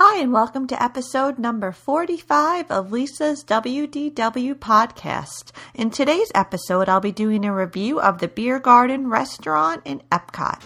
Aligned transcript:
Hi, 0.00 0.20
and 0.20 0.32
welcome 0.32 0.68
to 0.68 0.80
episode 0.80 1.40
number 1.40 1.72
45 1.72 2.70
of 2.70 2.92
Lisa's 2.92 3.42
WDW 3.42 4.54
podcast. 4.54 5.50
In 5.74 5.90
today's 5.90 6.30
episode, 6.36 6.88
I'll 6.88 7.00
be 7.00 7.10
doing 7.10 7.44
a 7.44 7.52
review 7.52 8.00
of 8.00 8.20
the 8.20 8.28
Biergarten 8.28 9.10
restaurant 9.10 9.82
in 9.84 10.00
Epcot. 10.12 10.62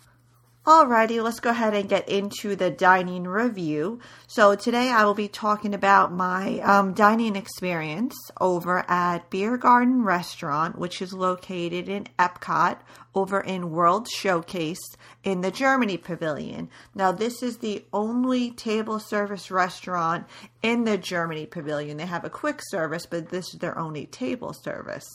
Alrighty, 0.64 1.20
let's 1.20 1.40
go 1.40 1.50
ahead 1.50 1.74
and 1.74 1.88
get 1.88 2.08
into 2.08 2.54
the 2.54 2.70
dining 2.70 3.24
review. 3.24 3.98
So 4.28 4.54
today 4.54 4.90
I 4.90 5.04
will 5.04 5.12
be 5.12 5.26
talking 5.26 5.74
about 5.74 6.12
my 6.12 6.60
um, 6.60 6.92
dining 6.92 7.34
experience 7.34 8.14
over 8.40 8.88
at 8.88 9.28
Biergarten 9.28 10.04
Restaurant, 10.04 10.78
which 10.78 11.02
is 11.02 11.12
located 11.12 11.88
in 11.88 12.06
Epcot 12.16 12.76
over 13.12 13.40
in 13.40 13.72
World 13.72 14.08
Showcase 14.08 14.78
in 15.24 15.40
the 15.40 15.50
Germany 15.50 15.96
Pavilion. 15.96 16.70
Now 16.94 17.10
this 17.10 17.42
is 17.42 17.56
the 17.56 17.84
only 17.92 18.52
table 18.52 19.00
service 19.00 19.50
restaurant 19.50 20.28
in 20.62 20.84
the 20.84 20.96
Germany 20.96 21.44
Pavilion. 21.44 21.96
They 21.96 22.06
have 22.06 22.24
a 22.24 22.30
quick 22.30 22.60
service, 22.68 23.04
but 23.04 23.30
this 23.30 23.52
is 23.52 23.58
their 23.58 23.76
only 23.76 24.06
table 24.06 24.52
service. 24.52 25.08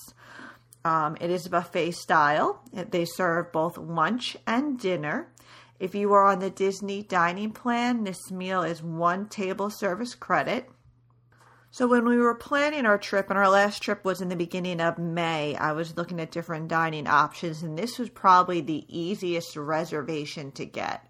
Um, 0.85 1.17
it 1.19 1.29
is 1.29 1.47
buffet 1.47 1.91
style. 1.91 2.61
They 2.71 3.05
serve 3.05 3.51
both 3.51 3.77
lunch 3.77 4.37
and 4.45 4.79
dinner. 4.79 5.33
If 5.79 5.93
you 5.93 6.13
are 6.13 6.25
on 6.25 6.39
the 6.39 6.49
Disney 6.49 7.03
dining 7.03 7.51
plan, 7.51 8.03
this 8.03 8.31
meal 8.31 8.63
is 8.63 8.81
one 8.81 9.27
table 9.27 9.69
service 9.69 10.15
credit. 10.15 10.69
So 11.69 11.87
when 11.87 12.05
we 12.05 12.17
were 12.17 12.33
planning 12.33 12.85
our 12.85 12.97
trip, 12.97 13.29
and 13.29 13.37
our 13.37 13.49
last 13.49 13.83
trip 13.83 14.03
was 14.03 14.21
in 14.21 14.29
the 14.29 14.35
beginning 14.35 14.81
of 14.81 14.97
May, 14.97 15.55
I 15.55 15.73
was 15.73 15.97
looking 15.97 16.19
at 16.19 16.31
different 16.31 16.69
dining 16.69 17.05
options, 17.05 17.61
and 17.61 17.77
this 17.77 17.99
was 17.99 18.09
probably 18.09 18.61
the 18.61 18.85
easiest 18.87 19.55
reservation 19.55 20.51
to 20.53 20.65
get. 20.65 21.05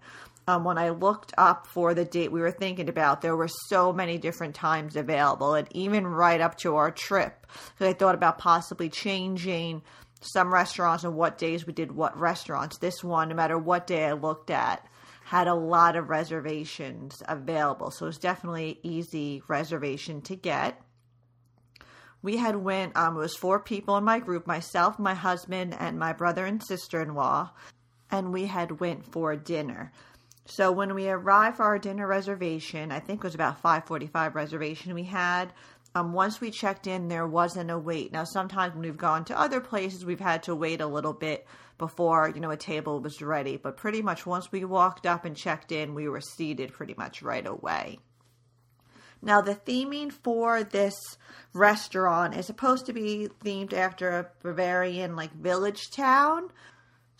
Um, 0.48 0.64
when 0.64 0.78
I 0.78 0.88
looked 0.88 1.34
up 1.36 1.66
for 1.66 1.92
the 1.92 2.06
date 2.06 2.32
we 2.32 2.40
were 2.40 2.50
thinking 2.50 2.88
about, 2.88 3.20
there 3.20 3.36
were 3.36 3.50
so 3.68 3.92
many 3.92 4.16
different 4.16 4.54
times 4.54 4.96
available, 4.96 5.52
and 5.52 5.68
even 5.72 6.06
right 6.06 6.40
up 6.40 6.56
to 6.60 6.76
our 6.76 6.90
trip, 6.90 7.46
because 7.74 7.86
I 7.86 7.92
thought 7.92 8.14
about 8.14 8.38
possibly 8.38 8.88
changing 8.88 9.82
some 10.22 10.52
restaurants 10.52 11.04
and 11.04 11.14
what 11.14 11.36
days 11.36 11.66
we 11.66 11.74
did 11.74 11.92
what 11.92 12.18
restaurants. 12.18 12.78
This 12.78 13.04
one, 13.04 13.28
no 13.28 13.34
matter 13.34 13.58
what 13.58 13.86
day 13.86 14.06
I 14.06 14.14
looked 14.14 14.48
at, 14.48 14.86
had 15.24 15.48
a 15.48 15.54
lot 15.54 15.96
of 15.96 16.08
reservations 16.08 17.22
available. 17.28 17.90
So 17.90 18.06
it 18.06 18.08
was 18.08 18.18
definitely 18.18 18.80
easy 18.82 19.42
reservation 19.48 20.22
to 20.22 20.34
get. 20.34 20.80
We 22.22 22.38
had 22.38 22.56
went 22.56 22.96
um 22.96 23.16
it 23.16 23.20
was 23.20 23.36
four 23.36 23.60
people 23.60 23.98
in 23.98 24.04
my 24.04 24.18
group, 24.18 24.46
myself, 24.46 24.98
my 24.98 25.12
husband, 25.12 25.76
and 25.78 25.98
my 25.98 26.14
brother 26.14 26.46
and 26.46 26.64
sister 26.64 27.02
in 27.02 27.14
law, 27.14 27.50
and 28.10 28.32
we 28.32 28.46
had 28.46 28.80
went 28.80 29.12
for 29.12 29.36
dinner. 29.36 29.92
So 30.50 30.72
when 30.72 30.94
we 30.94 31.10
arrived 31.10 31.58
for 31.58 31.64
our 31.64 31.78
dinner 31.78 32.06
reservation, 32.06 32.90
I 32.90 33.00
think 33.00 33.20
it 33.20 33.24
was 33.24 33.34
about 33.34 33.60
5:45 33.60 34.34
reservation 34.34 34.94
we 34.94 35.04
had. 35.04 35.52
Um, 35.94 36.14
once 36.14 36.40
we 36.40 36.50
checked 36.50 36.86
in, 36.86 37.08
there 37.08 37.26
wasn't 37.26 37.70
a 37.70 37.78
wait. 37.78 38.12
Now, 38.12 38.24
sometimes 38.24 38.72
when 38.72 38.82
we've 38.82 38.96
gone 38.96 39.26
to 39.26 39.38
other 39.38 39.60
places, 39.60 40.06
we've 40.06 40.20
had 40.20 40.42
to 40.44 40.54
wait 40.54 40.80
a 40.80 40.86
little 40.86 41.12
bit 41.12 41.46
before 41.76 42.32
you 42.34 42.40
know 42.40 42.50
a 42.50 42.56
table 42.56 42.98
was 43.00 43.20
ready. 43.20 43.58
But 43.58 43.76
pretty 43.76 44.00
much 44.00 44.24
once 44.24 44.50
we 44.50 44.64
walked 44.64 45.06
up 45.06 45.26
and 45.26 45.36
checked 45.36 45.70
in, 45.70 45.94
we 45.94 46.08
were 46.08 46.22
seated 46.22 46.72
pretty 46.72 46.94
much 46.96 47.20
right 47.20 47.46
away. 47.46 47.98
Now, 49.20 49.42
the 49.42 49.54
theming 49.54 50.10
for 50.10 50.64
this 50.64 51.18
restaurant 51.52 52.34
is 52.34 52.46
supposed 52.46 52.86
to 52.86 52.94
be 52.94 53.28
themed 53.44 53.74
after 53.74 54.10
a 54.10 54.30
Bavarian 54.42 55.14
like 55.14 55.32
village 55.34 55.90
town. 55.90 56.50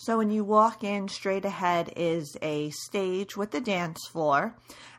So 0.00 0.19
when 0.19 0.31
you 0.31 0.44
walk 0.44 0.84
in, 0.84 1.09
straight 1.09 1.44
ahead 1.44 1.92
is 1.97 2.36
a 2.41 2.70
stage 2.70 3.36
with 3.36 3.53
a 3.56 3.60
dance 3.60 3.98
floor. 4.12 4.54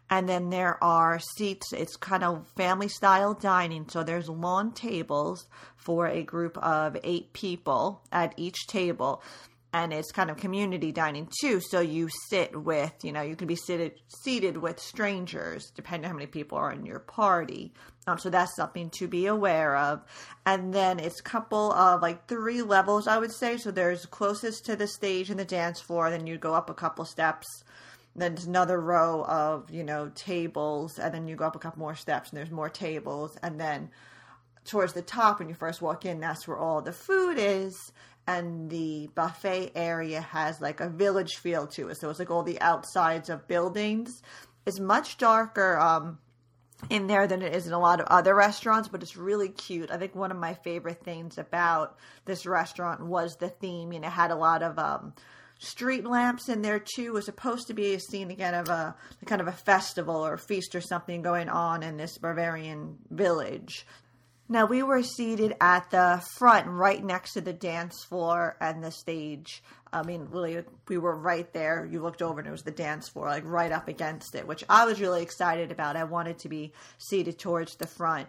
And 0.09 0.27
then 0.27 0.49
there 0.49 0.83
are 0.83 1.19
seats. 1.19 1.71
It's 1.71 1.95
kind 1.95 2.21
of 2.21 2.45
family 2.57 2.89
style 2.89 3.33
dining. 3.33 3.87
So 3.87 4.03
there's 4.03 4.27
long 4.27 4.73
tables 4.73 5.47
for 5.77 6.07
a 6.07 6.21
group 6.21 6.57
of 6.57 6.97
eight 7.01 7.31
people 7.31 8.01
at 8.11 8.33
each 8.35 8.67
table. 8.67 9.23
And 9.71 9.93
it's 9.93 10.11
kind 10.11 10.31
of 10.31 10.37
community 10.37 10.91
dining 10.91 11.29
too. 11.41 11.59
So 11.59 11.79
you 11.79 12.09
sit 12.27 12.59
with, 12.59 12.93
you 13.03 13.11
know, 13.11 13.21
you 13.21 13.35
can 13.35 13.47
be 13.47 13.55
seated 13.55 13.93
seated 14.23 14.57
with 14.57 14.79
strangers, 14.79 15.71
depending 15.75 16.05
on 16.05 16.11
how 16.11 16.17
many 16.17 16.25
people 16.25 16.57
are 16.57 16.71
in 16.71 16.85
your 16.85 16.99
party. 16.99 17.73
Um, 18.07 18.17
so 18.17 18.31
that's 18.31 18.55
something 18.55 18.89
to 18.97 19.07
be 19.07 19.27
aware 19.27 19.77
of. 19.77 20.01
And 20.45 20.73
then 20.73 20.99
it's 20.99 21.19
a 21.19 21.23
couple 21.23 21.71
of 21.73 22.01
like 22.01 22.27
three 22.27 22.63
levels, 22.63 23.07
I 23.07 23.19
would 23.19 23.31
say. 23.31 23.57
So 23.57 23.69
there's 23.69 24.07
closest 24.07 24.65
to 24.65 24.75
the 24.75 24.87
stage 24.87 25.29
and 25.29 25.39
the 25.39 25.45
dance 25.45 25.79
floor. 25.79 26.09
Then 26.09 26.25
you 26.25 26.39
go 26.39 26.55
up 26.55 26.71
a 26.71 26.73
couple 26.73 27.05
steps 27.05 27.63
then 28.15 28.35
there's 28.35 28.47
another 28.47 28.79
row 28.79 29.23
of 29.23 29.69
you 29.69 29.83
know 29.83 30.11
tables 30.15 30.99
and 30.99 31.13
then 31.13 31.27
you 31.27 31.35
go 31.35 31.45
up 31.45 31.55
a 31.55 31.59
couple 31.59 31.79
more 31.79 31.95
steps 31.95 32.29
and 32.29 32.37
there's 32.37 32.51
more 32.51 32.69
tables 32.69 33.37
and 33.41 33.59
then 33.59 33.89
towards 34.65 34.93
the 34.93 35.01
top 35.01 35.39
when 35.39 35.49
you 35.49 35.55
first 35.55 35.81
walk 35.81 36.05
in 36.05 36.19
that's 36.19 36.47
where 36.47 36.57
all 36.57 36.81
the 36.81 36.91
food 36.91 37.37
is 37.37 37.91
and 38.37 38.69
the 38.69 39.09
buffet 39.15 39.71
area 39.75 40.21
has 40.21 40.61
like 40.61 40.79
a 40.79 40.89
village 40.89 41.37
feel 41.37 41.67
to 41.67 41.89
it 41.89 41.97
so 41.99 42.09
it's 42.09 42.19
like 42.19 42.31
all 42.31 42.43
the 42.43 42.61
outsides 42.61 43.29
of 43.29 43.47
buildings 43.47 44.21
it's 44.65 44.79
much 44.79 45.17
darker 45.17 45.79
um, 45.79 46.19
in 46.89 47.07
there 47.07 47.27
than 47.27 47.41
it 47.41 47.53
is 47.53 47.67
in 47.67 47.73
a 47.73 47.79
lot 47.79 47.99
of 47.99 48.07
other 48.07 48.33
restaurants, 48.33 48.87
but 48.87 49.01
it's 49.01 49.17
really 49.17 49.49
cute. 49.49 49.91
I 49.91 49.97
think 49.97 50.15
one 50.15 50.31
of 50.31 50.37
my 50.37 50.53
favorite 50.53 51.03
things 51.03 51.37
about 51.37 51.97
this 52.25 52.45
restaurant 52.45 53.05
was 53.05 53.35
the 53.35 53.49
theme. 53.49 53.91
You 53.91 53.99
know, 53.99 54.07
it 54.07 54.11
had 54.11 54.31
a 54.31 54.35
lot 54.35 54.63
of 54.63 54.79
um, 54.79 55.13
street 55.59 56.05
lamps 56.05 56.47
in 56.47 56.61
there 56.61 56.79
too. 56.79 57.07
It 57.07 57.13
was 57.13 57.25
supposed 57.25 57.67
to 57.67 57.73
be 57.73 57.93
a 57.93 57.99
scene 57.99 58.31
again 58.31 58.53
of 58.53 58.69
a 58.69 58.95
kind 59.25 59.41
of 59.41 59.47
a 59.47 59.53
festival 59.53 60.15
or 60.15 60.35
a 60.35 60.39
feast 60.39 60.73
or 60.73 60.81
something 60.81 61.21
going 61.21 61.49
on 61.49 61.83
in 61.83 61.97
this 61.97 62.17
Bavarian 62.17 62.97
village. 63.09 63.85
Now 64.51 64.65
we 64.65 64.81
were 64.81 65.03
seated 65.03 65.55
at 65.61 65.91
the 65.91 66.25
front, 66.37 66.65
right 66.65 67.03
next 67.03 67.33
to 67.33 67.41
the 67.41 67.53
dance 67.53 68.03
floor 68.03 68.57
and 68.59 68.83
the 68.83 68.89
stage. 68.89 69.61
I 69.93 70.01
mean, 70.01 70.27
really, 70.31 70.63
we 70.87 70.97
were 70.97 71.15
right 71.15 71.51
there. 71.53 71.85
You 71.85 72.01
looked 72.01 72.23
over 72.23 72.39
and 72.39 72.47
it 72.47 72.51
was 72.51 72.63
the 72.63 72.71
dance 72.71 73.09
floor, 73.09 73.27
like 73.27 73.43
right 73.45 73.71
up 73.71 73.87
against 73.87 74.33
it, 74.33 74.47
which 74.47 74.63
I 74.67 74.85
was 74.85 74.99
really 74.99 75.21
excited 75.21 75.71
about. 75.71 75.95
I 75.95 76.03
wanted 76.03 76.39
to 76.39 76.49
be 76.49 76.73
seated 76.97 77.37
towards 77.37 77.75
the 77.75 77.85
front. 77.85 78.27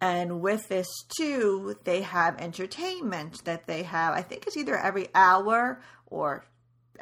And 0.00 0.40
with 0.40 0.68
this 0.68 0.88
too, 1.18 1.76
they 1.84 2.00
have 2.00 2.40
entertainment 2.40 3.44
that 3.44 3.66
they 3.66 3.82
have. 3.82 4.14
I 4.14 4.22
think 4.22 4.46
it's 4.46 4.56
either 4.56 4.76
every 4.76 5.08
hour 5.14 5.82
or 6.06 6.46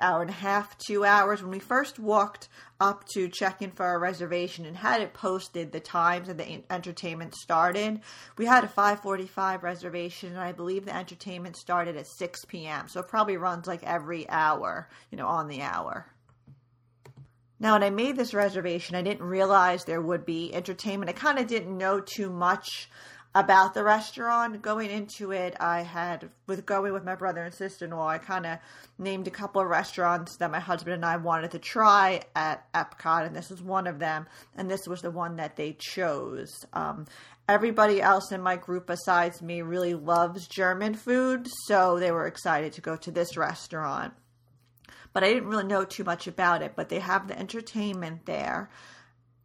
hour 0.01 0.23
and 0.23 0.31
a 0.31 0.35
half, 0.35 0.77
two 0.79 1.05
hours. 1.05 1.43
When 1.43 1.51
we 1.51 1.59
first 1.59 1.99
walked 1.99 2.49
up 2.81 3.05
to 3.15 3.29
check 3.29 3.63
in 3.63 3.71
for 3.71 3.85
our 3.85 3.99
reservation 3.99 4.65
and 4.65 4.77
had 4.77 5.01
it 5.01 5.13
posted 5.13 5.73
the 5.73 5.81
times 5.81 6.29
that 6.29 6.39
the 6.39 6.63
entertainment 6.71 7.35
started, 7.35 8.01
we 8.37 8.47
had 8.47 8.65
a 8.65 8.69
5:45 8.69 9.63
reservation, 9.63 10.31
and 10.31 10.41
I 10.41 10.53
believe 10.53 10.85
the 10.85 10.97
entertainment 10.97 11.57
started 11.57 11.97
at 11.97 12.07
6 12.07 12.45
p.m. 12.47 12.89
So 12.89 13.01
it 13.01 13.09
probably 13.09 13.37
runs 13.37 13.67
like 13.67 13.83
every 13.83 14.29
hour, 14.29 14.89
you 15.11 15.19
know, 15.19 15.27
on 15.27 15.49
the 15.49 15.63
hour. 15.63 16.07
Now, 17.63 17.75
when 17.75 17.83
I 17.83 17.91
made 17.91 18.17
this 18.17 18.33
reservation, 18.33 18.97
I 18.97 19.03
didn't 19.03 19.27
realize 19.27 19.85
there 19.85 20.01
would 20.01 20.25
be 20.25 20.55
entertainment. 20.55 21.11
I 21.11 21.13
kind 21.13 21.39
of 21.39 21.47
didn't 21.47 21.77
know 21.77 22.01
too 22.01 22.31
much 22.31 22.89
about 23.35 23.75
the 23.75 23.85
restaurant. 23.85 24.61
Going 24.61 24.91
into 24.91 25.33
it, 25.33 25.57
I 25.61 25.83
had, 25.83 26.31
with 26.47 26.67
going 26.67 26.93
with 26.93 27.05
my 27.05 27.15
brother 27.15 27.45
and 27.45 27.55
sister 27.55 27.85
in 27.85 27.93
law, 27.93 28.09
I 28.09 28.19
kind 28.19 28.47
of 28.47 28.59
named 28.99 29.29
a 29.29 29.31
couple 29.31 29.63
of 29.63 29.69
restaurants 29.69 30.37
that 30.39 30.51
my 30.51 30.59
husband 30.59 30.95
and 30.95 31.05
I 31.05 31.17
wanted 31.17 31.53
to 31.53 31.59
try 31.59 32.23
at 32.35 32.71
Epcot, 32.73 33.27
and 33.27 33.37
this 33.37 33.51
was 33.51 33.63
one 33.63 33.87
of 33.87 33.99
them, 33.99 34.27
and 34.57 34.71
this 34.71 34.87
was 34.89 35.03
the 35.03 35.11
one 35.11 35.37
that 35.37 35.57
they 35.57 35.73
chose. 35.75 36.53
Um, 36.73 37.07
everybody 37.49 38.03
else 38.03 38.33
in 38.33 38.41
my 38.41 38.57
group 38.57 38.87
besides 38.87 39.43
me 39.43 39.63
really 39.63 39.95
loves 39.95 40.49
German 40.49 40.95
food, 40.95 41.47
so 41.67 41.99
they 41.99 42.11
were 42.11 42.27
excited 42.27 42.73
to 42.75 42.81
go 42.81 42.97
to 42.97 43.11
this 43.11 43.37
restaurant. 43.37 44.15
But 45.13 45.25
I 45.25 45.33
didn't 45.33 45.49
really 45.49 45.65
know 45.65 45.85
too 45.85 46.05
much 46.05 46.27
about 46.27 46.63
it, 46.63 46.75
but 46.77 46.89
they 46.89 47.01
have 47.01 47.27
the 47.27 47.39
entertainment 47.39 48.27
there 48.27 48.71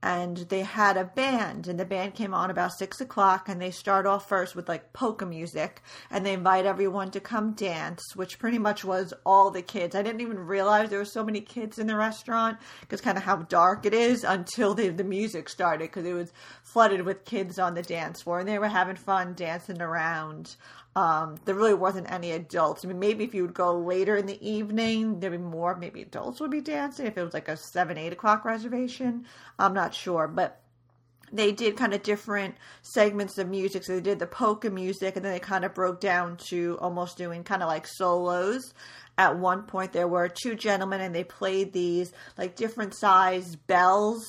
and 0.05 0.37
they 0.49 0.61
had 0.61 0.97
a 0.97 1.03
band 1.03 1.67
and 1.67 1.79
the 1.79 1.83
band 1.83 2.13
came 2.13 2.31
on 2.31 2.51
about 2.51 2.71
six 2.71 3.01
o'clock 3.01 3.49
and 3.49 3.59
they 3.59 3.71
start 3.71 4.05
off 4.05 4.29
first 4.29 4.55
with 4.55 4.69
like 4.69 4.93
polka 4.93 5.25
music 5.25 5.81
and 6.11 6.23
they 6.23 6.33
invite 6.33 6.67
everyone 6.67 7.09
to 7.09 7.19
come 7.19 7.53
dance 7.53 8.15
which 8.15 8.37
pretty 8.37 8.59
much 8.59 8.85
was 8.85 9.15
all 9.25 9.49
the 9.49 9.63
kids. 9.63 9.95
I 9.95 10.03
didn't 10.03 10.21
even 10.21 10.37
realize 10.37 10.91
there 10.91 10.99
were 10.99 11.05
so 11.05 11.23
many 11.23 11.41
kids 11.41 11.79
in 11.79 11.87
the 11.87 11.95
restaurant 11.95 12.59
because 12.81 13.01
kind 13.01 13.17
of 13.17 13.23
how 13.23 13.37
dark 13.37 13.87
it 13.87 13.95
is 13.95 14.23
until 14.23 14.75
the, 14.75 14.89
the 14.89 15.03
music 15.03 15.49
started 15.49 15.89
because 15.89 16.05
it 16.05 16.13
was 16.13 16.31
flooded 16.61 17.01
with 17.01 17.25
kids 17.25 17.57
on 17.57 17.73
the 17.73 17.81
dance 17.81 18.21
floor 18.21 18.39
and 18.39 18.47
they 18.47 18.59
were 18.59 18.67
having 18.67 18.95
fun 18.95 19.33
dancing 19.33 19.81
around 19.81 20.55
um, 20.95 21.35
there 21.43 21.55
really 21.55 21.73
wasn't 21.73 22.09
any 22.11 22.31
adults. 22.31 22.85
I 22.85 22.87
mean, 22.87 22.99
maybe 22.99 23.25
if 23.25 23.33
you 23.33 23.41
would 23.41 23.53
go 23.53 23.77
later 23.77 24.15
in 24.15 24.25
the 24.25 24.47
evening, 24.47 25.19
there'd 25.19 25.33
be 25.33 25.37
more. 25.37 25.75
Maybe 25.75 26.01
adults 26.01 26.39
would 26.39 26.51
be 26.51 26.61
dancing 26.61 27.05
if 27.05 27.17
it 27.17 27.23
was 27.23 27.33
like 27.33 27.49
a 27.49 27.57
seven, 27.57 27.97
eight 27.97 28.13
o'clock 28.13 28.45
reservation. 28.45 29.25
I'm 29.59 29.73
not 29.73 29.93
sure, 29.93 30.27
but 30.27 30.61
they 31.33 31.51
did 31.51 31.75
kind 31.75 31.93
of 31.93 32.01
different 32.01 32.55
segments 32.81 33.37
of 33.37 33.49
music. 33.49 33.83
So 33.83 33.95
they 33.95 34.01
did 34.01 34.19
the 34.19 34.27
polka 34.27 34.69
music, 34.69 35.17
and 35.17 35.25
then 35.25 35.33
they 35.33 35.39
kind 35.39 35.65
of 35.65 35.73
broke 35.73 35.99
down 35.99 36.37
to 36.49 36.77
almost 36.79 37.17
doing 37.17 37.43
kind 37.43 37.61
of 37.61 37.67
like 37.67 37.87
solos. 37.87 38.73
At 39.17 39.37
one 39.37 39.63
point, 39.63 39.91
there 39.91 40.07
were 40.07 40.29
two 40.29 40.55
gentlemen, 40.55 41.01
and 41.01 41.13
they 41.13 41.25
played 41.25 41.73
these 41.73 42.13
like 42.37 42.55
different 42.55 42.93
size 42.95 43.57
bells 43.57 44.25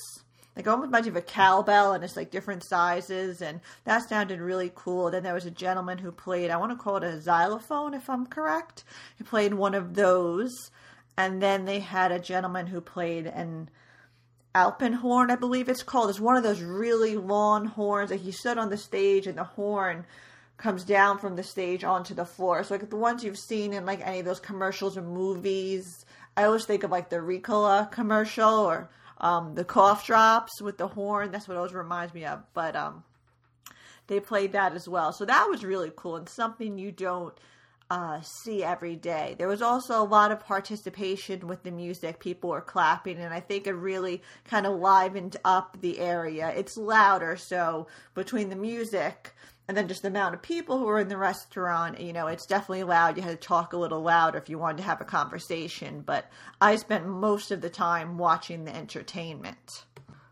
like 0.56 0.66
almost 0.66 0.90
much 0.90 1.06
of 1.06 1.16
a 1.16 1.22
cowbell 1.22 1.92
and 1.92 2.02
it's 2.02 2.16
like 2.16 2.30
different 2.30 2.64
sizes 2.64 3.42
and 3.42 3.60
that 3.84 4.08
sounded 4.08 4.40
really 4.40 4.72
cool. 4.74 5.10
Then 5.10 5.22
there 5.22 5.34
was 5.34 5.44
a 5.44 5.50
gentleman 5.50 5.98
who 5.98 6.10
played 6.10 6.50
I 6.50 6.56
want 6.56 6.72
to 6.72 6.82
call 6.82 6.96
it 6.96 7.04
a 7.04 7.20
xylophone 7.20 7.92
if 7.92 8.08
I'm 8.08 8.26
correct. 8.26 8.84
He 9.16 9.24
played 9.24 9.54
one 9.54 9.74
of 9.74 9.94
those. 9.94 10.52
And 11.18 11.42
then 11.42 11.64
they 11.64 11.80
had 11.80 12.12
a 12.12 12.18
gentleman 12.18 12.66
who 12.66 12.80
played 12.80 13.26
an 13.26 13.70
alpenhorn, 14.54 15.30
I 15.30 15.36
believe 15.36 15.68
it's 15.68 15.82
called. 15.82 16.10
It's 16.10 16.20
one 16.20 16.36
of 16.36 16.42
those 16.42 16.60
really 16.60 17.16
long 17.16 17.66
horns. 17.66 18.10
Like 18.10 18.20
he 18.20 18.32
stood 18.32 18.58
on 18.58 18.70
the 18.70 18.76
stage 18.76 19.26
and 19.26 19.38
the 19.38 19.44
horn 19.44 20.04
comes 20.56 20.84
down 20.84 21.18
from 21.18 21.36
the 21.36 21.42
stage 21.42 21.84
onto 21.84 22.14
the 22.14 22.24
floor. 22.24 22.64
So 22.64 22.74
like 22.74 22.88
the 22.88 22.96
ones 22.96 23.22
you've 23.22 23.38
seen 23.38 23.72
in 23.72 23.84
like 23.86 24.00
any 24.06 24.20
of 24.20 24.24
those 24.24 24.40
commercials 24.40 24.96
or 24.96 25.02
movies. 25.02 26.04
I 26.36 26.44
always 26.44 26.64
think 26.64 26.82
of 26.82 26.90
like 26.90 27.08
the 27.08 27.16
Ricola 27.16 27.90
commercial 27.90 28.50
or 28.50 28.88
um, 29.18 29.54
the 29.54 29.64
cough 29.64 30.06
drops 30.06 30.60
with 30.60 30.78
the 30.78 30.88
horn. 30.88 31.30
That's 31.30 31.48
what 31.48 31.56
always 31.56 31.72
reminds 31.72 32.14
me 32.14 32.24
of. 32.24 32.42
But 32.54 32.76
um, 32.76 33.04
they 34.06 34.20
played 34.20 34.52
that 34.52 34.74
as 34.74 34.88
well. 34.88 35.12
So 35.12 35.24
that 35.24 35.46
was 35.48 35.64
really 35.64 35.92
cool 35.96 36.16
and 36.16 36.28
something 36.28 36.78
you 36.78 36.92
don't 36.92 37.34
uh, 37.90 38.20
see 38.20 38.64
every 38.64 38.96
day. 38.96 39.36
There 39.38 39.48
was 39.48 39.62
also 39.62 40.02
a 40.02 40.04
lot 40.04 40.32
of 40.32 40.40
participation 40.40 41.46
with 41.46 41.62
the 41.62 41.70
music. 41.70 42.18
People 42.18 42.50
were 42.50 42.60
clapping, 42.60 43.18
and 43.18 43.32
I 43.32 43.40
think 43.40 43.66
it 43.66 43.74
really 43.74 44.22
kind 44.44 44.66
of 44.66 44.80
livened 44.80 45.36
up 45.44 45.80
the 45.80 46.00
area. 46.00 46.52
It's 46.56 46.76
louder, 46.76 47.36
so 47.36 47.86
between 48.14 48.48
the 48.48 48.56
music 48.56 49.34
and 49.68 49.76
then 49.76 49.88
just 49.88 50.02
the 50.02 50.08
amount 50.08 50.34
of 50.34 50.42
people 50.42 50.78
who 50.78 50.84
were 50.84 51.00
in 51.00 51.08
the 51.08 51.16
restaurant, 51.16 52.00
you 52.00 52.12
know, 52.12 52.28
it's 52.28 52.46
definitely 52.46 52.84
loud. 52.84 53.16
You 53.16 53.22
had 53.22 53.40
to 53.40 53.48
talk 53.48 53.72
a 53.72 53.76
little 53.76 54.00
louder 54.00 54.38
if 54.38 54.48
you 54.48 54.58
wanted 54.58 54.78
to 54.78 54.82
have 54.84 55.00
a 55.00 55.04
conversation. 55.04 56.02
But 56.06 56.30
I 56.60 56.76
spent 56.76 57.06
most 57.06 57.50
of 57.50 57.60
the 57.60 57.70
time 57.70 58.16
watching 58.16 58.64
the 58.64 58.74
entertainment. 58.74 59.84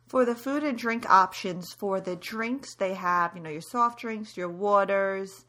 For 0.07 0.25
the 0.25 0.37
food 0.37 0.63
and 0.63 0.79
drink 0.79 1.11
options, 1.11 1.73
for 1.73 2.01
the 2.01 2.15
drinks, 2.15 2.77
they 2.77 2.95
have, 2.95 3.33
you 3.35 3.43
know, 3.43 3.51
your 3.51 3.61
soft 3.61 3.99
drinks, 3.99 4.37
your 4.37 4.51
waters, 4.51 5.45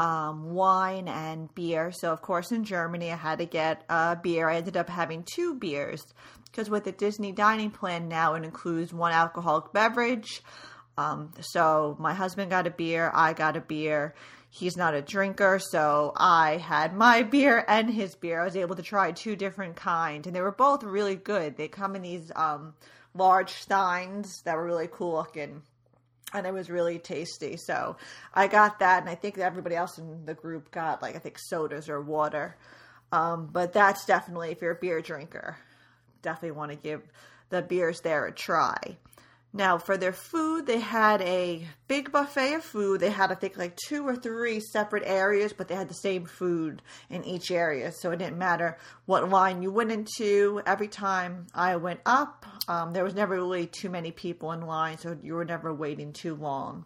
um, 0.00 0.52
wine, 0.52 1.06
and 1.06 1.54
beer. 1.54 1.92
So, 1.92 2.10
of 2.10 2.22
course, 2.22 2.50
in 2.50 2.64
Germany, 2.64 3.12
I 3.12 3.16
had 3.16 3.38
to 3.38 3.46
get 3.46 3.84
a 3.88 4.16
beer. 4.20 4.48
I 4.48 4.56
ended 4.56 4.76
up 4.76 4.88
having 4.88 5.24
two 5.32 5.54
beers 5.54 6.02
because 6.46 6.68
with 6.68 6.82
the 6.82 6.92
Disney 6.92 7.30
dining 7.30 7.70
plan 7.70 8.08
now, 8.08 8.34
it 8.34 8.42
includes 8.42 8.92
one 8.92 9.12
alcoholic 9.12 9.72
beverage 9.72 10.42
um, 11.00 11.32
so 11.40 11.96
my 11.98 12.12
husband 12.12 12.50
got 12.50 12.66
a 12.66 12.70
beer, 12.70 13.10
I 13.14 13.32
got 13.32 13.56
a 13.56 13.60
beer. 13.60 14.14
He's 14.50 14.76
not 14.76 14.94
a 14.94 15.00
drinker, 15.00 15.58
so 15.60 16.12
I 16.16 16.56
had 16.56 16.94
my 16.94 17.22
beer 17.34 17.64
and 17.66 17.88
his 17.88 18.14
beer. 18.14 18.40
I 18.40 18.44
was 18.44 18.56
able 18.56 18.76
to 18.76 18.82
try 18.82 19.12
two 19.12 19.34
different 19.34 19.76
kinds, 19.76 20.26
and 20.26 20.36
they 20.36 20.42
were 20.42 20.52
both 20.52 20.82
really 20.82 21.16
good. 21.16 21.56
They 21.56 21.68
come 21.68 21.96
in 21.96 22.02
these 22.02 22.30
um, 22.36 22.74
large 23.14 23.50
steins 23.50 24.42
that 24.44 24.56
were 24.56 24.64
really 24.64 24.88
cool 24.92 25.14
looking 25.14 25.62
and 26.32 26.46
it 26.46 26.52
was 26.52 26.70
really 26.70 26.98
tasty. 26.98 27.56
So 27.56 27.96
I 28.32 28.46
got 28.46 28.78
that, 28.78 29.00
and 29.00 29.10
I 29.10 29.16
think 29.16 29.38
everybody 29.38 29.74
else 29.74 29.98
in 29.98 30.24
the 30.26 30.34
group 30.34 30.70
got 30.70 31.02
like 31.02 31.16
I 31.16 31.18
think 31.18 31.38
sodas 31.38 31.88
or 31.88 32.00
water. 32.00 32.56
Um, 33.10 33.48
but 33.50 33.72
that's 33.72 34.04
definitely 34.04 34.50
if 34.50 34.62
you're 34.62 34.72
a 34.72 34.80
beer 34.80 35.00
drinker, 35.00 35.56
definitely 36.22 36.52
want 36.52 36.70
to 36.70 36.76
give 36.76 37.02
the 37.48 37.62
beers 37.62 38.00
there 38.00 38.26
a 38.26 38.32
try. 38.32 38.76
Now, 39.52 39.78
for 39.78 39.96
their 39.96 40.12
food, 40.12 40.66
they 40.66 40.78
had 40.78 41.20
a 41.22 41.66
big 41.88 42.12
buffet 42.12 42.54
of 42.54 42.64
food. 42.64 43.00
They 43.00 43.10
had, 43.10 43.32
I 43.32 43.34
think, 43.34 43.56
like 43.56 43.76
two 43.76 44.06
or 44.06 44.14
three 44.14 44.60
separate 44.60 45.02
areas, 45.04 45.52
but 45.52 45.66
they 45.66 45.74
had 45.74 45.88
the 45.88 45.94
same 45.94 46.24
food 46.24 46.82
in 47.08 47.24
each 47.24 47.50
area. 47.50 47.90
So 47.90 48.12
it 48.12 48.20
didn't 48.20 48.38
matter 48.38 48.78
what 49.06 49.28
line 49.28 49.60
you 49.60 49.72
went 49.72 49.90
into. 49.90 50.62
Every 50.64 50.86
time 50.86 51.48
I 51.52 51.74
went 51.76 52.00
up, 52.06 52.46
um, 52.68 52.92
there 52.92 53.02
was 53.02 53.14
never 53.14 53.34
really 53.34 53.66
too 53.66 53.90
many 53.90 54.12
people 54.12 54.52
in 54.52 54.60
line, 54.60 54.98
so 54.98 55.18
you 55.20 55.34
were 55.34 55.44
never 55.44 55.74
waiting 55.74 56.12
too 56.12 56.36
long. 56.36 56.84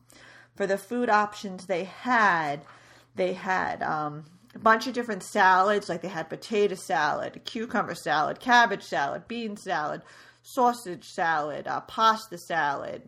For 0.57 0.67
the 0.67 0.79
food 0.79 1.11
options 1.11 1.67
they 1.67 1.85
had, 1.85 2.63
they 3.15 3.35
had 3.35 3.83
um, 3.83 4.25
a 4.55 4.59
bunch 4.59 4.87
of 4.87 4.95
different 4.95 5.23
salads, 5.23 5.91
like 5.91 6.01
they 6.01 6.09
had 6.09 6.31
potato 6.31 6.77
salad, 6.77 7.43
cucumber 7.45 7.95
salad, 7.95 8.41
cabbage 8.41 8.85
salad, 8.85 9.29
bean 9.29 9.59
salad 9.59 10.01
sausage 10.45 11.05
salad, 11.05 11.67
uh, 11.67 11.81
pasta 11.81 12.39
salad, 12.39 13.03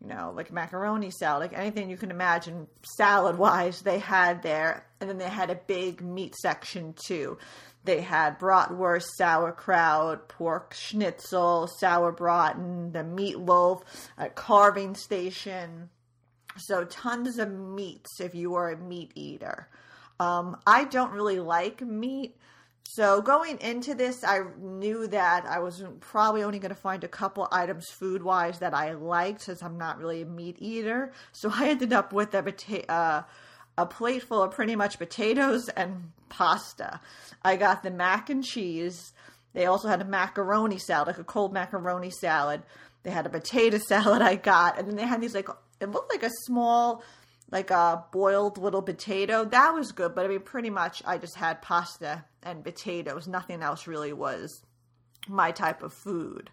you 0.00 0.08
know, 0.08 0.32
like 0.34 0.50
macaroni 0.50 1.10
salad, 1.10 1.42
like 1.42 1.58
anything 1.58 1.88
you 1.88 1.96
can 1.96 2.10
imagine 2.10 2.66
salad 2.82 3.38
wise, 3.38 3.82
they 3.82 4.00
had 4.00 4.42
there. 4.42 4.86
And 5.00 5.08
then 5.08 5.18
they 5.18 5.28
had 5.28 5.50
a 5.50 5.54
big 5.54 6.00
meat 6.00 6.34
section 6.34 6.94
too. 6.94 7.38
They 7.84 8.00
had 8.00 8.38
bratwurst, 8.38 9.04
sauerkraut, 9.16 10.28
pork 10.28 10.74
schnitzel, 10.74 11.68
sauerbraten, 11.80 12.92
the 12.92 13.00
meatloaf, 13.00 13.82
a 14.16 14.28
carving 14.28 14.94
station. 14.94 15.90
So 16.56 16.84
tons 16.84 17.38
of 17.38 17.50
meats 17.50 18.20
if 18.20 18.34
you 18.34 18.54
are 18.54 18.70
a 18.70 18.76
meat 18.76 19.12
eater. 19.14 19.68
Um, 20.20 20.56
I 20.66 20.84
don't 20.84 21.12
really 21.12 21.40
like 21.40 21.80
meat, 21.80 22.36
so 22.94 23.22
going 23.22 23.58
into 23.62 23.94
this, 23.94 24.22
I 24.22 24.40
knew 24.60 25.06
that 25.06 25.46
I 25.46 25.60
was 25.60 25.82
probably 26.00 26.42
only 26.42 26.58
going 26.58 26.74
to 26.74 26.78
find 26.78 27.02
a 27.02 27.08
couple 27.08 27.48
items 27.50 27.88
food 27.88 28.22
wise 28.22 28.58
that 28.58 28.74
I 28.74 28.92
liked 28.92 29.40
since 29.40 29.62
I'm 29.62 29.78
not 29.78 29.98
really 29.98 30.20
a 30.20 30.26
meat 30.26 30.56
eater. 30.58 31.10
So 31.32 31.50
I 31.50 31.70
ended 31.70 31.94
up 31.94 32.12
with 32.12 32.34
a 32.34 32.42
pota- 32.42 32.84
uh, 32.90 33.22
a 33.78 33.86
plate 33.86 34.24
full 34.24 34.42
of 34.42 34.50
pretty 34.50 34.76
much 34.76 34.98
potatoes 34.98 35.70
and 35.70 36.12
pasta. 36.28 37.00
I 37.42 37.56
got 37.56 37.82
the 37.82 37.90
mac 37.90 38.28
and 38.28 38.44
cheese. 38.44 39.14
They 39.54 39.64
also 39.64 39.88
had 39.88 40.02
a 40.02 40.04
macaroni 40.04 40.76
salad, 40.76 41.06
like 41.06 41.18
a 41.18 41.24
cold 41.24 41.54
macaroni 41.54 42.10
salad. 42.10 42.62
They 43.04 43.10
had 43.10 43.24
a 43.24 43.30
potato 43.30 43.78
salad 43.88 44.20
I 44.20 44.34
got, 44.34 44.78
and 44.78 44.86
then 44.86 44.96
they 44.96 45.06
had 45.06 45.22
these 45.22 45.34
like 45.34 45.48
it 45.80 45.90
looked 45.90 46.12
like 46.12 46.24
a 46.24 46.30
small 46.44 47.02
like 47.52 47.70
a 47.70 48.04
boiled 48.10 48.58
little 48.58 48.82
potato. 48.82 49.44
That 49.44 49.74
was 49.74 49.92
good, 49.92 50.14
but 50.14 50.24
I 50.24 50.28
mean, 50.28 50.40
pretty 50.40 50.70
much 50.70 51.02
I 51.06 51.18
just 51.18 51.36
had 51.36 51.62
pasta 51.62 52.24
and 52.42 52.64
potatoes. 52.64 53.28
Nothing 53.28 53.62
else 53.62 53.86
really 53.86 54.14
was 54.14 54.62
my 55.28 55.52
type 55.52 55.82
of 55.82 55.92
food. 55.92 56.50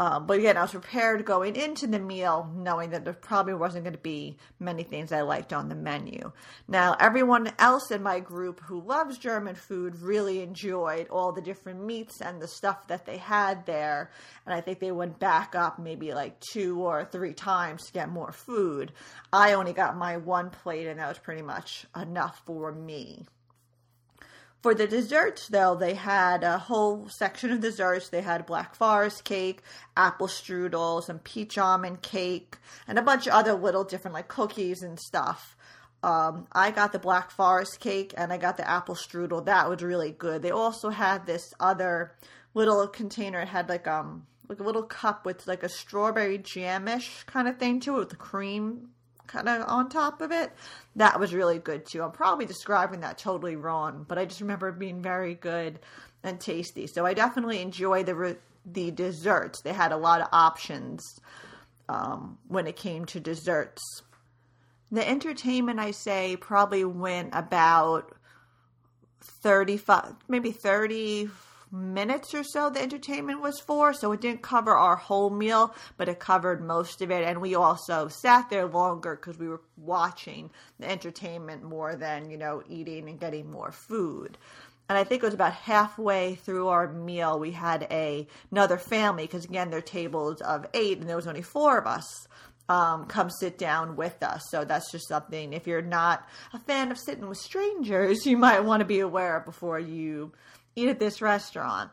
Um, 0.00 0.26
but 0.26 0.40
again, 0.40 0.56
I 0.56 0.62
was 0.62 0.72
prepared 0.72 1.24
going 1.24 1.54
into 1.54 1.86
the 1.86 2.00
meal 2.00 2.50
knowing 2.56 2.90
that 2.90 3.04
there 3.04 3.12
probably 3.12 3.54
wasn't 3.54 3.84
going 3.84 3.94
to 3.94 4.00
be 4.00 4.36
many 4.58 4.82
things 4.82 5.12
I 5.12 5.20
liked 5.20 5.52
on 5.52 5.68
the 5.68 5.76
menu. 5.76 6.32
Now, 6.66 6.96
everyone 6.98 7.52
else 7.60 7.92
in 7.92 8.02
my 8.02 8.18
group 8.18 8.60
who 8.60 8.80
loves 8.80 9.18
German 9.18 9.54
food 9.54 10.00
really 10.00 10.42
enjoyed 10.42 11.06
all 11.08 11.30
the 11.30 11.40
different 11.40 11.84
meats 11.84 12.20
and 12.20 12.42
the 12.42 12.48
stuff 12.48 12.88
that 12.88 13.06
they 13.06 13.18
had 13.18 13.66
there. 13.66 14.10
And 14.46 14.54
I 14.54 14.60
think 14.60 14.80
they 14.80 14.90
went 14.90 15.20
back 15.20 15.54
up 15.54 15.78
maybe 15.78 16.12
like 16.12 16.40
two 16.40 16.82
or 16.82 17.04
three 17.04 17.32
times 17.32 17.86
to 17.86 17.92
get 17.92 18.08
more 18.08 18.32
food. 18.32 18.90
I 19.32 19.52
only 19.52 19.72
got 19.72 19.96
my 19.96 20.16
one 20.16 20.50
plate, 20.50 20.88
and 20.88 20.98
that 20.98 21.08
was 21.08 21.18
pretty 21.18 21.42
much 21.42 21.86
enough 21.94 22.42
for 22.44 22.72
me. 22.72 23.26
For 24.64 24.74
the 24.74 24.86
desserts, 24.86 25.48
though, 25.48 25.74
they 25.74 25.92
had 25.92 26.42
a 26.42 26.56
whole 26.56 27.06
section 27.10 27.50
of 27.50 27.60
desserts. 27.60 28.08
They 28.08 28.22
had 28.22 28.46
black 28.46 28.74
forest 28.74 29.22
cake, 29.22 29.60
apple 29.94 30.26
strudel, 30.26 31.02
some 31.02 31.18
peach 31.18 31.58
almond 31.58 32.00
cake, 32.00 32.56
and 32.88 32.98
a 32.98 33.02
bunch 33.02 33.26
of 33.26 33.34
other 33.34 33.52
little 33.52 33.84
different 33.84 34.14
like 34.14 34.28
cookies 34.28 34.82
and 34.82 34.98
stuff. 34.98 35.54
Um, 36.02 36.46
I 36.50 36.70
got 36.70 36.92
the 36.92 36.98
black 36.98 37.30
forest 37.30 37.78
cake 37.78 38.14
and 38.16 38.32
I 38.32 38.38
got 38.38 38.56
the 38.56 38.66
apple 38.66 38.94
strudel. 38.94 39.44
That 39.44 39.68
was 39.68 39.82
really 39.82 40.12
good. 40.12 40.40
They 40.40 40.50
also 40.50 40.88
had 40.88 41.26
this 41.26 41.52
other 41.60 42.14
little 42.54 42.88
container. 42.88 43.40
It 43.40 43.48
had 43.48 43.68
like 43.68 43.86
um 43.86 44.26
like 44.48 44.60
a 44.60 44.64
little 44.64 44.84
cup 44.84 45.26
with 45.26 45.46
like 45.46 45.62
a 45.62 45.68
strawberry 45.68 46.38
jamish 46.38 47.26
kind 47.26 47.48
of 47.48 47.58
thing 47.58 47.80
to 47.80 47.96
it 47.96 47.98
with 47.98 48.18
cream 48.18 48.94
kind 49.26 49.48
of 49.48 49.68
on 49.68 49.88
top 49.88 50.20
of 50.20 50.32
it. 50.32 50.52
That 50.96 51.18
was 51.18 51.34
really 51.34 51.58
good 51.58 51.86
too. 51.86 52.02
I'm 52.02 52.12
probably 52.12 52.46
describing 52.46 53.00
that 53.00 53.18
totally 53.18 53.56
wrong, 53.56 54.04
but 54.08 54.18
I 54.18 54.24
just 54.24 54.40
remember 54.40 54.68
it 54.68 54.78
being 54.78 55.02
very 55.02 55.34
good 55.34 55.78
and 56.22 56.40
tasty. 56.40 56.86
So 56.86 57.04
I 57.06 57.14
definitely 57.14 57.60
enjoy 57.60 58.04
the 58.04 58.14
re- 58.14 58.36
the 58.64 58.90
desserts. 58.90 59.60
They 59.60 59.72
had 59.72 59.92
a 59.92 59.96
lot 59.96 60.20
of 60.20 60.28
options 60.32 61.20
um, 61.88 62.38
when 62.48 62.66
it 62.66 62.76
came 62.76 63.04
to 63.06 63.20
desserts. 63.20 63.82
The 64.90 65.06
entertainment, 65.06 65.80
I 65.80 65.90
say, 65.90 66.36
probably 66.36 66.84
went 66.84 67.30
about 67.32 68.14
35, 69.20 70.14
maybe 70.28 70.52
30, 70.52 71.28
minutes 71.74 72.34
or 72.34 72.44
so 72.44 72.70
the 72.70 72.80
entertainment 72.80 73.42
was 73.42 73.60
for. 73.60 73.92
So 73.92 74.12
it 74.12 74.20
didn't 74.20 74.42
cover 74.42 74.74
our 74.74 74.96
whole 74.96 75.30
meal, 75.30 75.74
but 75.96 76.08
it 76.08 76.20
covered 76.20 76.64
most 76.64 77.02
of 77.02 77.10
it. 77.10 77.24
And 77.24 77.40
we 77.40 77.54
also 77.54 78.08
sat 78.08 78.48
there 78.48 78.66
longer 78.66 79.16
because 79.16 79.38
we 79.38 79.48
were 79.48 79.62
watching 79.76 80.50
the 80.78 80.90
entertainment 80.90 81.62
more 81.62 81.96
than, 81.96 82.30
you 82.30 82.38
know, 82.38 82.62
eating 82.68 83.08
and 83.08 83.18
getting 83.18 83.50
more 83.50 83.72
food. 83.72 84.38
And 84.88 84.98
I 84.98 85.04
think 85.04 85.22
it 85.22 85.26
was 85.26 85.34
about 85.34 85.54
halfway 85.54 86.34
through 86.34 86.68
our 86.68 86.92
meal, 86.92 87.38
we 87.38 87.52
had 87.52 87.86
a 87.90 88.26
another 88.50 88.76
family 88.76 89.24
because 89.24 89.46
again, 89.46 89.70
they're 89.70 89.80
tables 89.80 90.42
of 90.42 90.66
eight, 90.74 90.98
and 90.98 91.08
there 91.08 91.16
was 91.16 91.26
only 91.26 91.42
four 91.42 91.78
of 91.78 91.86
us. 91.86 92.28
Um, 92.66 93.04
come 93.04 93.28
sit 93.28 93.58
down 93.58 93.94
with 93.94 94.22
us. 94.22 94.42
So 94.50 94.64
that's 94.64 94.90
just 94.90 95.08
something. 95.08 95.52
If 95.52 95.66
you're 95.66 95.82
not 95.82 96.26
a 96.54 96.58
fan 96.58 96.90
of 96.90 96.98
sitting 96.98 97.28
with 97.28 97.36
strangers, 97.36 98.24
you 98.26 98.38
might 98.38 98.64
want 98.64 98.80
to 98.80 98.86
be 98.86 99.00
aware 99.00 99.40
before 99.40 99.78
you 99.78 100.32
eat 100.76 100.88
at 100.88 100.98
this 100.98 101.22
restaurant. 101.22 101.90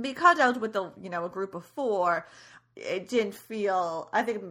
Because 0.00 0.38
I 0.38 0.48
was 0.48 0.58
with 0.58 0.72
the 0.72 0.92
you 1.00 1.10
know 1.10 1.24
a 1.24 1.28
group 1.28 1.54
of 1.54 1.64
four, 1.64 2.26
it 2.74 3.08
didn't 3.08 3.34
feel 3.34 4.08
I 4.12 4.22
think 4.22 4.42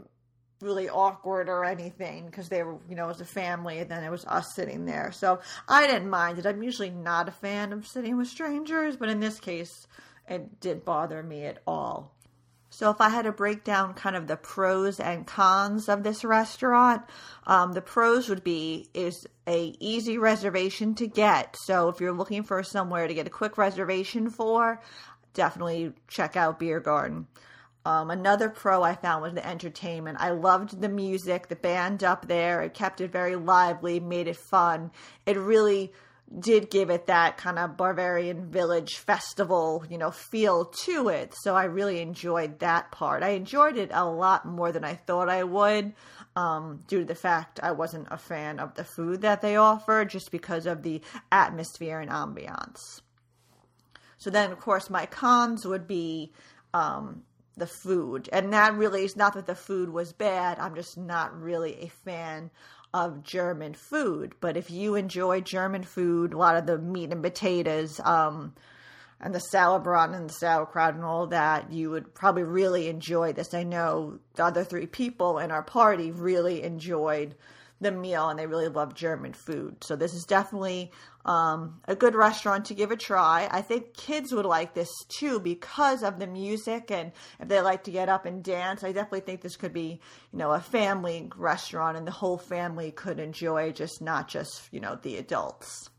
really 0.61 0.89
awkward 0.89 1.49
or 1.49 1.65
anything 1.65 2.25
because 2.25 2.49
they 2.49 2.63
were 2.63 2.77
you 2.89 2.95
know 2.95 3.09
as 3.09 3.21
a 3.21 3.25
family 3.25 3.79
and 3.79 3.91
then 3.91 4.03
it 4.03 4.09
was 4.09 4.25
us 4.25 4.55
sitting 4.55 4.85
there. 4.85 5.11
So 5.11 5.39
I 5.67 5.85
didn't 5.87 6.09
mind 6.09 6.39
it. 6.39 6.45
I'm 6.45 6.63
usually 6.63 6.89
not 6.89 7.29
a 7.29 7.31
fan 7.31 7.73
of 7.73 7.87
sitting 7.87 8.17
with 8.17 8.27
strangers, 8.27 8.97
but 8.97 9.09
in 9.09 9.19
this 9.19 9.39
case, 9.39 9.87
it 10.27 10.59
didn't 10.59 10.85
bother 10.85 11.21
me 11.21 11.45
at 11.45 11.59
all. 11.67 12.15
So 12.75 12.89
if 12.89 12.99
I 12.99 13.07
had 13.07 13.21
to 13.21 13.31
break 13.31 13.63
down 13.63 13.93
kind 13.93 14.17
of 14.17 14.27
the 14.27 14.35
pros 14.35 14.99
and 14.99 15.25
cons 15.25 15.87
of 15.87 16.03
this 16.03 16.25
restaurant, 16.25 17.03
um, 17.47 17.71
the 17.71 17.81
pros 17.81 18.27
would 18.27 18.43
be 18.43 18.89
is 18.93 19.25
a 19.47 19.73
easy 19.79 20.17
reservation 20.17 20.93
to 20.95 21.07
get. 21.07 21.55
So 21.55 21.87
if 21.87 22.01
you're 22.01 22.11
looking 22.11 22.43
for 22.43 22.61
somewhere 22.63 23.07
to 23.07 23.13
get 23.13 23.27
a 23.27 23.29
quick 23.29 23.57
reservation 23.57 24.29
for, 24.29 24.81
definitely 25.33 25.93
check 26.09 26.35
out 26.35 26.59
Biergarten. 26.59 27.27
Um, 27.85 28.11
another 28.11 28.49
pro 28.49 28.83
I 28.83 28.95
found 28.95 29.21
was 29.21 29.33
the 29.33 29.47
entertainment. 29.47 30.17
I 30.19 30.31
loved 30.31 30.81
the 30.81 30.89
music, 30.89 31.47
the 31.47 31.55
band 31.55 32.03
up 32.03 32.27
there. 32.27 32.61
It 32.61 32.73
kept 32.73 32.99
it 32.99 33.09
very 33.09 33.37
lively, 33.37 34.01
made 34.01 34.27
it 34.27 34.35
fun. 34.35 34.91
It 35.25 35.37
really 35.37 35.93
did 36.39 36.71
give 36.71 36.89
it 36.89 37.07
that 37.07 37.37
kind 37.37 37.59
of 37.59 37.77
Bavarian 37.77 38.49
village 38.49 38.95
festival, 38.95 39.85
you 39.89 39.97
know, 39.97 40.11
feel 40.11 40.65
to 40.85 41.09
it. 41.09 41.33
So 41.35 41.55
I 41.55 41.65
really 41.65 42.01
enjoyed 42.01 42.59
that 42.59 42.91
part. 42.91 43.23
I 43.23 43.29
enjoyed 43.29 43.77
it 43.77 43.91
a 43.93 44.05
lot 44.05 44.45
more 44.45 44.71
than 44.71 44.83
I 44.83 44.95
thought 44.95 45.29
I 45.29 45.43
would, 45.43 45.93
um, 46.35 46.79
due 46.87 46.99
to 46.99 47.05
the 47.05 47.15
fact 47.15 47.59
I 47.61 47.71
wasn't 47.71 48.07
a 48.09 48.17
fan 48.17 48.59
of 48.59 48.73
the 48.73 48.83
food 48.83 49.21
that 49.21 49.41
they 49.41 49.55
offered, 49.55 50.09
just 50.09 50.31
because 50.31 50.65
of 50.65 50.81
the 50.81 51.01
atmosphere 51.31 51.99
and 51.99 52.09
ambiance. 52.09 53.01
So 54.17 54.29
then, 54.29 54.51
of 54.51 54.59
course, 54.59 54.89
my 54.89 55.05
cons 55.05 55.65
would 55.65 55.87
be 55.87 56.31
um, 56.73 57.23
the 57.55 57.67
food. 57.67 58.29
And 58.31 58.53
that 58.53 58.75
really 58.75 59.05
is 59.05 59.15
not 59.15 59.33
that 59.33 59.47
the 59.47 59.55
food 59.55 59.89
was 59.89 60.13
bad. 60.13 60.59
I'm 60.59 60.75
just 60.75 60.97
not 60.97 61.39
really 61.39 61.81
a 61.81 61.89
fan 61.89 62.51
of 62.93 63.23
German 63.23 63.73
food. 63.73 64.35
But 64.39 64.57
if 64.57 64.71
you 64.71 64.95
enjoy 64.95 65.41
German 65.41 65.83
food, 65.83 66.33
a 66.33 66.37
lot 66.37 66.55
of 66.55 66.65
the 66.65 66.77
meat 66.77 67.11
and 67.11 67.23
potatoes, 67.23 67.99
um, 68.03 68.53
and 69.19 69.33
the 69.33 69.41
sauerbraten 69.51 70.13
and 70.13 70.29
the 70.29 70.33
sauerkraut 70.33 70.93
and 70.93 71.03
all 71.03 71.27
that, 71.27 71.71
you 71.71 71.89
would 71.89 72.13
probably 72.13 72.43
really 72.43 72.87
enjoy 72.87 73.33
this. 73.33 73.53
I 73.53 73.63
know 73.63 74.19
the 74.35 74.45
other 74.45 74.63
three 74.63 74.87
people 74.87 75.39
in 75.39 75.51
our 75.51 75.63
party 75.63 76.11
really 76.11 76.63
enjoyed 76.63 77.35
the 77.85 77.91
meal 77.91 78.29
and 78.29 78.39
they 78.39 78.47
really 78.47 78.67
love 78.67 78.95
German 78.95 79.33
food. 79.33 79.83
So 79.83 79.95
this 79.95 80.13
is 80.13 80.25
definitely 80.25 80.91
um, 81.23 81.79
a 81.87 81.95
good 81.95 82.15
restaurant 82.15 82.65
to 82.65 82.73
give 82.73 82.89
a 82.89 82.97
try. 82.97 83.47
I 83.51 83.61
think 83.61 83.93
kids 83.93 84.33
would 84.33 84.45
like 84.45 84.73
this 84.73 84.89
too 85.07 85.39
because 85.39 86.01
of 86.01 86.17
the 86.17 86.25
music 86.25 86.89
and 86.89 87.11
if 87.39 87.47
they 87.47 87.61
like 87.61 87.83
to 87.83 87.91
get 87.91 88.09
up 88.09 88.25
and 88.25 88.43
dance. 88.43 88.83
I 88.83 88.91
definitely 88.91 89.21
think 89.21 89.41
this 89.41 89.55
could 89.55 89.73
be, 89.73 90.01
you 90.33 90.39
know, 90.39 90.51
a 90.51 90.59
family 90.59 91.29
restaurant 91.35 91.95
and 91.95 92.07
the 92.07 92.11
whole 92.11 92.39
family 92.39 92.91
could 92.91 93.19
enjoy, 93.19 93.71
just 93.71 94.01
not 94.01 94.27
just, 94.27 94.67
you 94.71 94.79
know, 94.79 94.97
the 95.01 95.17
adults. 95.17 95.89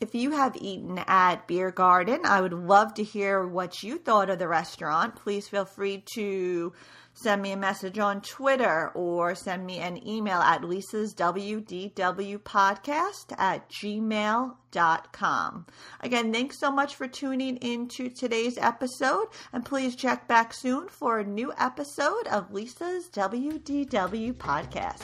If 0.00 0.14
you 0.14 0.30
have 0.30 0.56
eaten 0.56 0.96
at 1.06 1.46
Biergarten, 1.46 2.24
I 2.24 2.40
would 2.40 2.54
love 2.54 2.94
to 2.94 3.04
hear 3.04 3.46
what 3.46 3.82
you 3.82 3.98
thought 3.98 4.30
of 4.30 4.38
the 4.38 4.48
restaurant. 4.48 5.14
Please 5.14 5.46
feel 5.46 5.66
free 5.66 6.02
to 6.14 6.72
send 7.12 7.42
me 7.42 7.52
a 7.52 7.56
message 7.56 7.98
on 7.98 8.22
Twitter 8.22 8.92
or 8.94 9.34
send 9.34 9.66
me 9.66 9.78
an 9.78 10.08
email 10.08 10.38
at 10.38 10.64
Lisa's 10.64 11.14
WDW 11.14 12.38
podcast 12.38 13.34
at 13.36 13.68
gmail.com. 13.68 15.66
Again, 16.00 16.32
thanks 16.32 16.58
so 16.58 16.72
much 16.72 16.94
for 16.94 17.06
tuning 17.06 17.58
into 17.58 18.08
today's 18.08 18.56
episode 18.56 19.26
and 19.52 19.66
please 19.66 19.96
check 19.96 20.26
back 20.26 20.54
soon 20.54 20.88
for 20.88 21.18
a 21.18 21.24
new 21.24 21.52
episode 21.58 22.26
of 22.28 22.50
Lisa's 22.50 23.10
WDW 23.10 24.32
podcast. 24.32 25.02